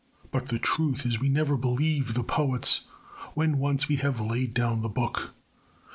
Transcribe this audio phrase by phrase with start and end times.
[0.31, 2.85] But the truth is we never believe the poets
[3.35, 5.35] when once we have laid down the book.